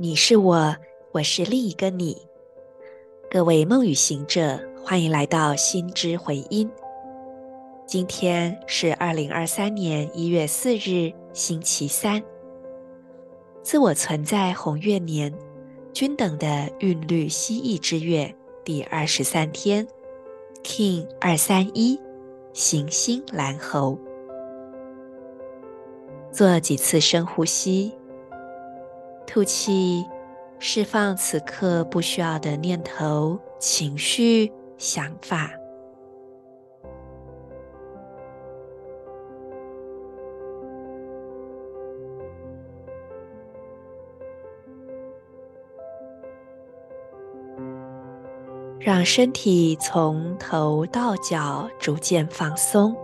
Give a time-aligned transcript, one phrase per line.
[0.00, 0.76] 你是我，
[1.10, 2.16] 我是另一个你。
[3.28, 6.70] 各位梦与行者，欢迎来到心之回音。
[7.84, 12.22] 今天是二零二三年一月四日，星期三。
[13.60, 15.34] 自我存在红月年，
[15.92, 18.32] 均等的韵律蜥蜴之月
[18.64, 19.84] 第二十三天
[20.62, 21.98] ，King 二三一，
[22.52, 23.98] 行星蓝猴。
[26.30, 27.92] 做几次深呼吸，
[29.30, 30.06] 吐气，
[30.58, 35.50] 释放此刻不需要的念头、情绪、想法。
[48.80, 52.96] 让身体从头到脚逐渐放松。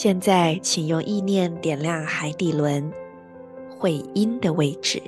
[0.00, 2.88] 现在，请用意念点亮海底轮
[3.68, 5.02] 会阴的位置。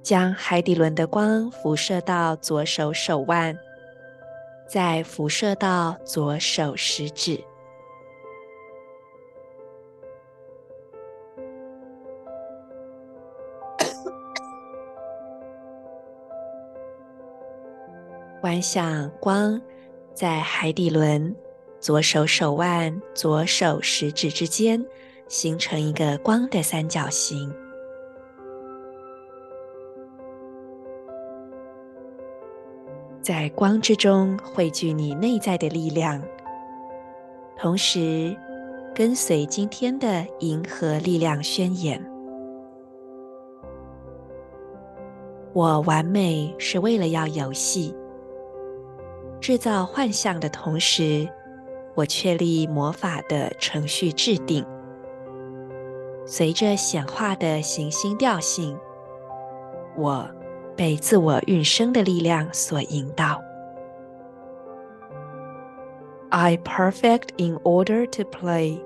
[0.00, 3.58] 将海底轮的光辐射到左手手腕，
[4.68, 7.42] 再辐射到左手食指，
[18.40, 19.60] 观想光
[20.14, 21.36] 在海底轮、
[21.78, 24.82] 左手手腕、左手食指之间
[25.28, 27.54] 形成一个光的三角形。
[33.20, 36.22] 在光之中汇聚你内在的力量，
[37.58, 38.34] 同时
[38.94, 42.02] 跟随今天的银河力量宣言。
[45.52, 47.94] 我完美是为了要游戏，
[49.40, 51.28] 制造幻象的同时，
[51.94, 54.64] 我确立魔法的程序制定。
[56.26, 58.78] 随着显化的行星调性，
[59.96, 60.28] 我。
[60.76, 63.38] 被自我运生的力量所引导。
[66.30, 68.80] I perfect in order to play,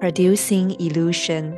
[0.00, 1.54] producing illusion.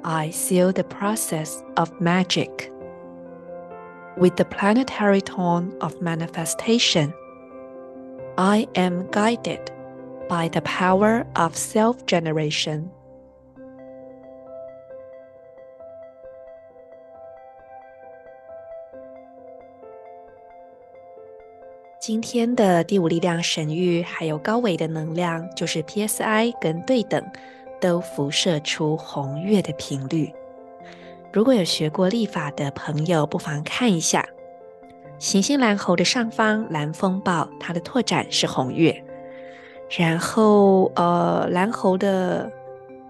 [0.00, 2.70] I seal the process of magic
[4.17, 7.13] with the planetary tone of manifestation.
[8.37, 9.71] I am guided
[10.29, 12.89] by the power of self-generation.
[21.99, 27.23] 今天的第五力量神諭还有高维的能量，就是 PSI 跟对等
[27.79, 30.33] 都辐射出红月的频率。
[31.32, 34.26] 如果有学过历法的朋友，不妨看一下。
[35.18, 39.02] 行星蓝猴的上方蓝风暴，它的拓展是红月，
[39.96, 42.50] 然后呃蓝猴的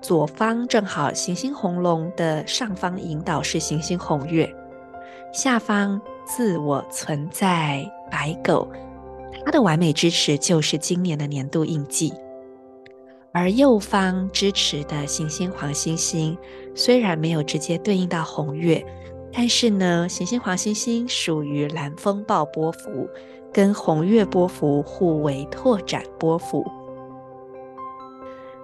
[0.01, 4.49] 左方正好行星红龙的上方引导是行星红月，
[5.33, 8.69] 下方自我存在白狗。
[9.45, 12.13] 它的完美支持就是今年的年度印记，
[13.33, 16.39] 而右方支持的行星黄星星
[16.77, 18.85] 虽然没有直接对应到红月，
[19.33, 23.09] 但是呢，行星黄星星属于蓝风暴波幅，
[23.53, 26.65] 跟红月波幅互为拓展波幅，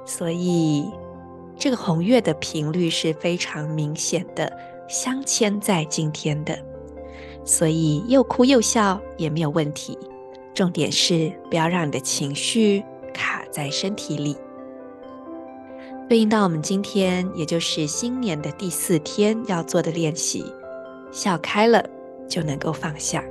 [0.05, 0.84] 所以
[1.56, 4.53] 这个红月的频率是非常明显的，
[4.89, 6.59] 镶嵌在今天的，
[7.44, 9.99] 所以又哭又笑也没有问题。
[10.55, 12.84] 重点是不要让你的情绪
[13.15, 14.37] 卡在身体里。
[16.12, 20.45] 对应到我们今天，也就是新年的第四天要做的练习，
[21.11, 21.83] 笑开了
[22.28, 23.25] 就能够放下。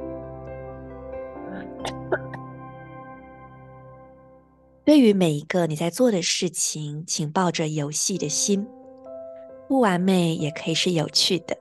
[4.83, 8.65] 对于每一个你在做的事情，请抱着游戏的心，
[9.67, 11.55] 不完美也可以是有趣的。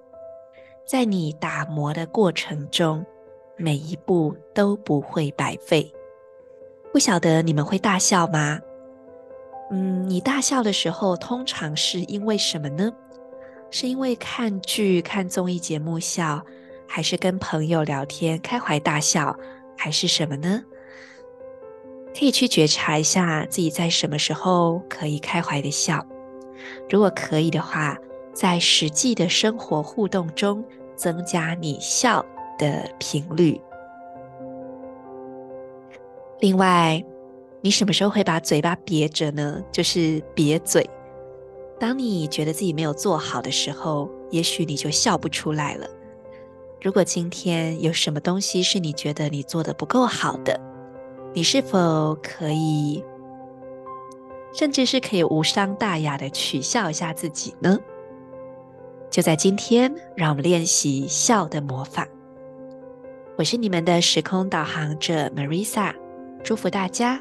[0.87, 3.05] 在你打磨的过程中。
[3.59, 5.93] 每一步都不会白费。
[6.95, 8.59] 不晓得你们会大笑吗？
[9.71, 12.93] 嗯，你大笑的时候通常是因为什么呢？
[13.71, 16.45] 是因为看剧、看综艺节目笑，
[16.89, 19.37] 还是跟朋友聊天开怀大笑，
[19.77, 20.63] 还是什么呢？
[22.13, 26.05] 可以去觉察一下自己在什么时候可以开怀的笑。
[26.91, 27.97] 如果可以的话，
[28.35, 30.65] 在实际的生活互动中
[30.97, 32.25] 增加你笑
[32.59, 33.61] 的频率。
[36.41, 37.01] 另外，
[37.63, 39.63] 你什么时候会把嘴巴瘪着呢？
[39.71, 40.89] 就是瘪嘴，
[41.79, 45.87] 当你觉得自己没有做好的时候，也许你就笑不出来了。
[46.81, 50.59] 如果今天有什么东西是你觉得你做的不够好的，
[51.35, 53.05] 你是否可以，
[54.55, 57.79] 甚至是可以无伤大雅的取笑一下自己呢？
[59.11, 62.09] 就在今天，让我们练习笑的魔法。
[63.37, 65.93] 我是你们的时空导航者 Marisa，
[66.43, 67.21] 祝福大家。